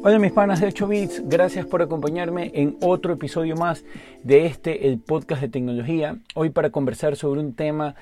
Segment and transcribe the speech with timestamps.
[0.00, 3.84] Hola mis panas de 8 bits, gracias por acompañarme en otro episodio más
[4.22, 6.18] de este, el podcast de tecnología.
[6.36, 7.96] Hoy para conversar sobre un tema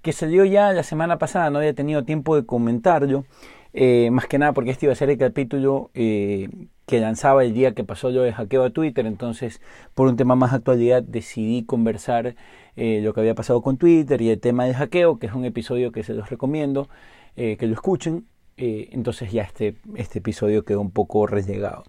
[0.00, 3.26] que salió ya la semana pasada, no había tenido tiempo de comentarlo,
[3.74, 6.48] eh, más que nada porque este iba a ser el capítulo eh,
[6.86, 9.60] que lanzaba el día que pasó yo de hackeo a Twitter, entonces
[9.92, 12.34] por un tema más actualidad decidí conversar
[12.76, 15.44] eh, lo que había pasado con Twitter y el tema del hackeo, que es un
[15.44, 16.88] episodio que se los recomiendo
[17.34, 21.84] que lo escuchen eh, entonces ya este, este episodio quedó un poco relegado.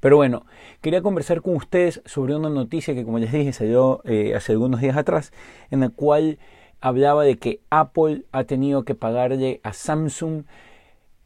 [0.00, 0.46] Pero bueno,
[0.80, 4.80] quería conversar con ustedes sobre una noticia que como les dije salió eh, hace algunos
[4.80, 5.32] días atrás,
[5.70, 6.38] en la cual
[6.80, 10.44] hablaba de que Apple ha tenido que pagarle a Samsung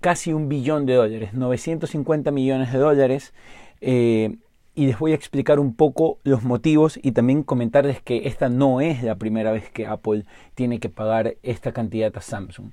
[0.00, 3.34] casi un billón de dólares, 950 millones de dólares.
[3.80, 4.36] Eh,
[4.74, 8.80] y les voy a explicar un poco los motivos y también comentarles que esta no
[8.80, 10.24] es la primera vez que Apple
[10.54, 12.70] tiene que pagar esta cantidad a Samsung.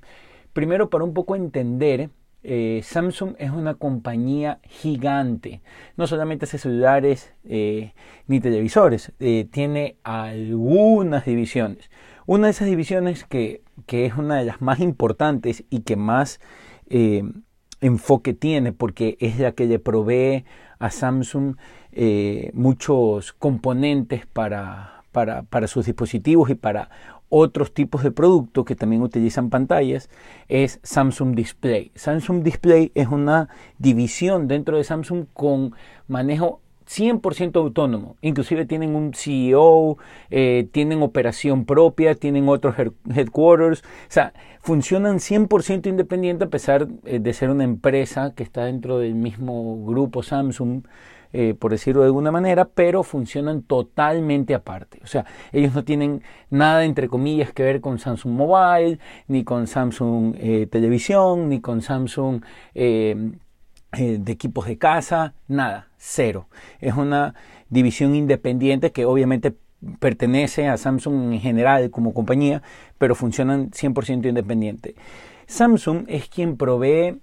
[0.52, 2.10] Primero, para un poco entender,
[2.42, 5.60] eh, Samsung es una compañía gigante.
[5.96, 7.92] No solamente hace celulares eh,
[8.26, 11.90] ni televisores, eh, tiene algunas divisiones.
[12.26, 16.40] Una de esas divisiones que, que, es una de las más importantes y que más
[17.80, 20.44] enfoque tiene, porque es la que le provee
[20.80, 21.56] a Samsung
[22.52, 26.90] muchos componentes para, para, para sus dispositivos y para
[27.30, 30.10] otros tipos de productos que también utilizan pantallas
[30.48, 31.92] es Samsung Display.
[31.94, 35.72] Samsung Display es una división dentro de Samsung con
[36.08, 38.16] manejo 100% autónomo.
[38.20, 39.96] Inclusive tienen un CEO,
[40.30, 42.74] eh, tienen operación propia, tienen otros
[43.14, 43.82] headquarters.
[43.82, 48.98] O sea, funcionan 100% independiente a pesar eh, de ser una empresa que está dentro
[48.98, 50.82] del mismo grupo Samsung.
[51.32, 54.98] Eh, por decirlo de alguna manera, pero funcionan totalmente aparte.
[55.04, 59.68] O sea, ellos no tienen nada, entre comillas, que ver con Samsung Mobile, ni con
[59.68, 62.42] Samsung eh, Televisión, ni con Samsung
[62.74, 63.30] eh,
[63.92, 66.48] de equipos de casa, nada, cero.
[66.80, 67.34] Es una
[67.68, 69.54] división independiente que obviamente
[70.00, 72.62] pertenece a Samsung en general como compañía,
[72.98, 74.96] pero funcionan 100% independiente.
[75.46, 77.20] Samsung es quien provee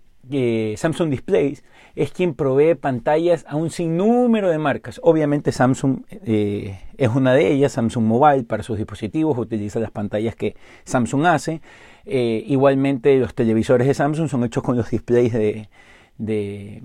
[0.77, 1.63] Samsung Displays
[1.95, 4.99] es quien provee pantallas a un sinnúmero de marcas.
[5.03, 10.35] Obviamente Samsung eh, es una de ellas, Samsung Mobile para sus dispositivos utiliza las pantallas
[10.35, 11.61] que Samsung hace.
[12.05, 15.69] Eh, igualmente los televisores de Samsung son hechos con los displays de,
[16.17, 16.81] de,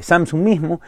[0.00, 0.80] Samsung mismo.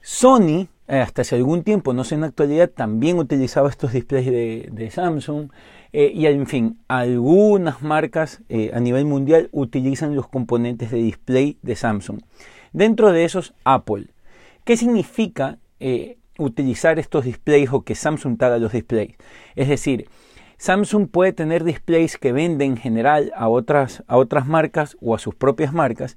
[0.00, 4.26] Sony, eh, hasta hace algún tiempo, no sé en la actualidad, también utilizaba estos displays
[4.26, 5.50] de, Samsung.
[5.92, 12.20] y en fin, algunas marcas a nivel mundial utilizan los componentes de display de Samsung.
[12.74, 14.08] Dentro de esos, Apple.
[14.64, 19.14] ¿Qué significa eh, utilizar estos displays o que Samsung haga los displays?
[19.54, 20.08] Es decir,
[20.56, 25.20] Samsung puede tener displays que vende en general a otras, a otras marcas o a
[25.20, 26.16] sus propias marcas,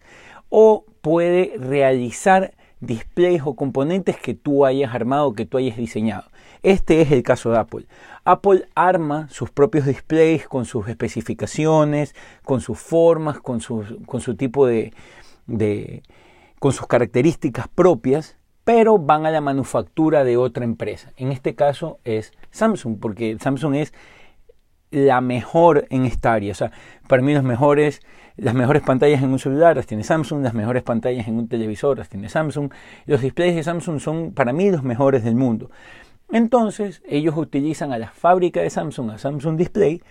[0.49, 6.29] o puede realizar displays o componentes que tú hayas armado, que tú hayas diseñado.
[6.63, 7.85] Este es el caso de Apple.
[8.25, 14.35] Apple arma sus propios displays con sus especificaciones, con sus formas, con su, con su
[14.35, 14.93] tipo de,
[16.59, 21.13] con sus características propias, pero van a la manufactura de otra empresa.
[21.15, 23.93] En este caso es Samsung, porque Samsung es
[24.91, 26.51] la mejor en esta área.
[26.51, 26.71] O sea,
[27.07, 28.01] para mí los mejores,
[28.35, 31.97] las mejores pantallas en un celular las tiene Samsung, las mejores pantallas en un televisor
[31.97, 32.71] las tiene Samsung.
[33.05, 35.69] Los displays de Samsung son para mí los mejores del mundo.
[36.31, 40.01] Entonces, ellos utilizan a la fábrica de Samsung, a Samsung Display,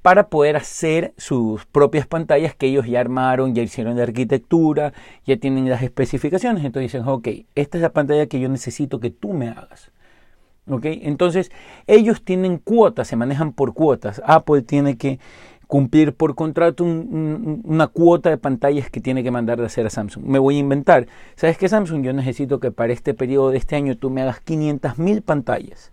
[0.00, 4.92] para poder hacer sus propias pantallas que ellos ya armaron, ya hicieron la arquitectura,
[5.26, 6.64] ya tienen las especificaciones.
[6.64, 9.90] Entonces dicen, ok, esta es la pantalla que yo necesito que tú me hagas.
[10.68, 10.84] ¿Ok?
[10.84, 11.50] Entonces
[11.86, 14.22] ellos tienen cuotas, se manejan por cuotas.
[14.24, 15.18] Apple tiene que
[15.66, 20.24] cumplir por contrato una cuota de pantallas que tiene que mandar de hacer a Samsung.
[20.24, 21.06] Me voy a inventar.
[21.36, 22.02] ¿Sabes qué, Samsung?
[22.02, 25.92] Yo necesito que para este periodo de este año tú me hagas 500 mil pantallas.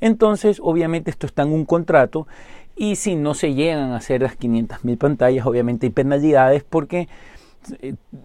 [0.00, 2.26] Entonces, obviamente esto está en un contrato
[2.74, 7.08] y si no se llegan a hacer las 500.000 pantallas, obviamente hay penalidades porque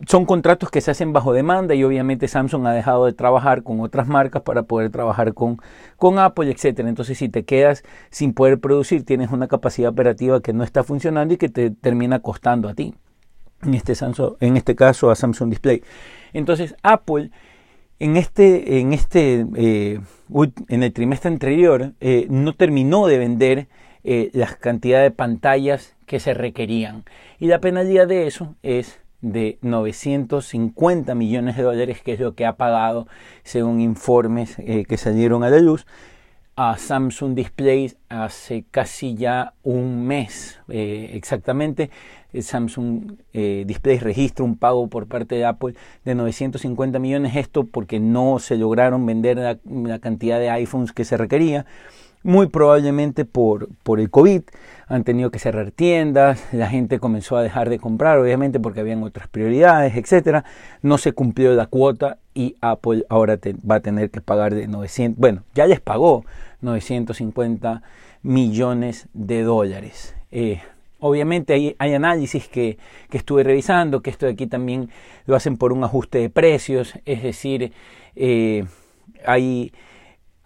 [0.08, 3.80] son contratos que se hacen bajo demanda y obviamente Samsung ha dejado de trabajar con
[3.82, 5.58] otras marcas para poder trabajar con,
[5.98, 6.90] con Apple, etcétera.
[6.90, 11.34] Entonces, si te quedas sin poder producir, tienes una capacidad operativa que no está funcionando
[11.34, 12.94] y que te termina costando a ti.
[13.64, 15.84] En este, Samsung, en este caso a Samsung Display.
[16.34, 17.32] Entonces, Apple
[18.00, 20.00] en este, en este, eh,
[20.70, 23.68] en el trimestre anterior, eh, no terminó de vender
[24.04, 27.04] eh, la cantidad de pantallas que se requerían.
[27.40, 32.46] Y la penalidad de eso es de 950 millones de dólares, que es lo que
[32.46, 33.08] ha pagado
[33.44, 35.86] según informes eh, que salieron a la luz
[36.58, 41.92] a Samsung Displays hace casi ya un mes eh, exactamente.
[42.34, 47.36] Samsung eh, Displays registra un pago por parte de Apple de 950 millones.
[47.36, 51.68] Esto porque no se lograron vender la cantidad de iPhones que se requería
[52.28, 54.42] muy probablemente por, por el COVID.
[54.88, 59.02] Han tenido que cerrar tiendas, la gente comenzó a dejar de comprar, obviamente porque habían
[59.02, 60.44] otras prioridades, etcétera.
[60.82, 63.40] No se cumplió la cuota y Apple ahora
[63.70, 66.26] va a tener que pagar de 900, bueno, ya les pagó
[66.60, 67.82] 950
[68.24, 70.14] millones de dólares.
[70.30, 70.60] Eh,
[71.00, 72.78] obviamente hay, hay análisis que,
[73.10, 74.90] que, estuve revisando, que esto de aquí también
[75.28, 77.72] lo hacen por un ajuste de precios, es decir,
[78.18, 78.66] eh,
[79.26, 79.72] hay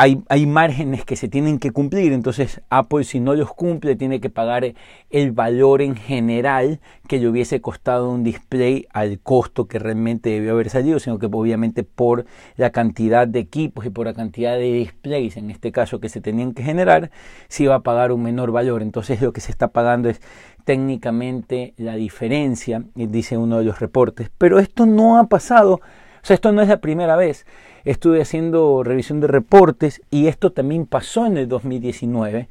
[0.01, 4.31] hay, márgenes que se tienen que cumplir, entonces Apple si no los cumple tiene que
[4.31, 4.73] pagar
[5.11, 10.53] el valor en general que le hubiese costado un display al costo que realmente debió
[10.53, 12.25] haber salido, sino que obviamente por
[12.55, 16.19] la cantidad de equipos y por la cantidad de displays, en este caso que se
[16.19, 17.11] tenían que generar,
[17.47, 18.81] se iba a pagar un menor valor.
[18.81, 20.19] Entonces lo que se está pagando es
[20.65, 24.31] técnicamente la diferencia, dice uno de los reportes.
[24.39, 25.79] Pero esto no ha pasado,
[26.21, 27.45] o sea, esto no es la primera vez
[27.85, 32.47] estuve haciendo revisión de reportes y esto también pasó en el 2019.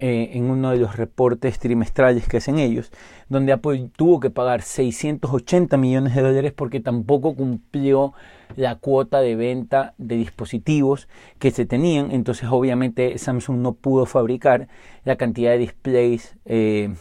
[0.00, 2.92] Eh, en uno de los reportes trimestrales que hacen ellos,
[3.28, 8.12] donde Apple tuvo que pagar 680 millones de dólares porque tampoco cumplió
[8.54, 11.08] la cuota de venta de dispositivos
[11.40, 12.12] que se tenían.
[12.12, 14.68] Entonces, obviamente, Samsung no pudo fabricar
[15.02, 16.94] la cantidad de displays eh,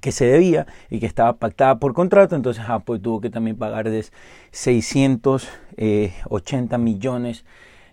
[0.00, 3.88] que se debía y que estaba pactada por contrato, entonces Apple tuvo que también pagar
[3.90, 4.04] de
[4.50, 7.44] 680 millones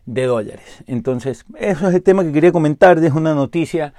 [0.05, 0.83] de dólares.
[0.87, 3.93] Entonces, eso es el tema que quería comentar, es una noticia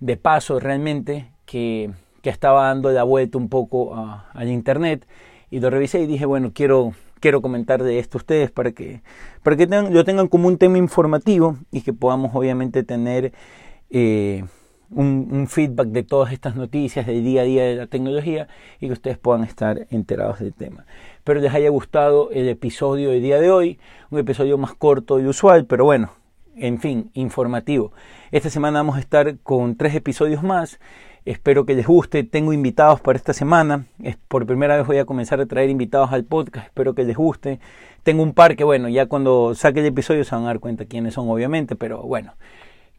[0.00, 1.90] de paso realmente que,
[2.22, 5.06] que estaba dando la vuelta un poco al internet
[5.50, 9.02] y lo revisé y dije, bueno, quiero, quiero comentar de esto a ustedes para que,
[9.42, 13.32] para que tengan, lo tengan como un tema informativo y que podamos obviamente tener...
[13.90, 14.44] Eh,
[14.90, 18.48] un, feedback de todas estas noticias del día a día de la tecnología
[18.80, 20.86] y que ustedes puedan estar enterados del tema.
[21.16, 23.78] Espero les haya gustado el episodio del día de hoy,
[24.10, 26.10] un episodio más corto de usual, pero bueno,
[26.56, 27.92] en fin, informativo.
[28.30, 30.80] Esta semana vamos a estar con tres episodios más.
[31.24, 32.24] Espero que les guste.
[32.24, 33.86] Tengo invitados para esta semana.
[34.28, 36.66] Por primera vez voy a comenzar a traer invitados al podcast.
[36.66, 37.60] Espero que les guste.
[38.02, 40.86] Tengo un par que, bueno, ya cuando saque el episodio se van a dar cuenta
[40.86, 42.32] quiénes son, obviamente, pero bueno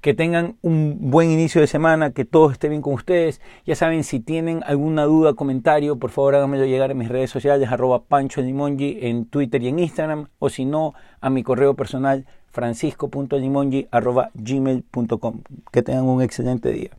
[0.02, 3.42] que tengan un buen inicio de semana, que todo esté bien con ustedes.
[3.66, 7.70] Ya saben, si tienen alguna duda, comentario, por favor háganmelo llegar a mis redes sociales,
[7.70, 12.26] arroba Pancho Limongi en Twitter y en Instagram, o si no, a mi correo personal
[12.52, 15.42] francisco.limongi arroba gmail.com.
[15.72, 16.92] Que tengan un excelente día.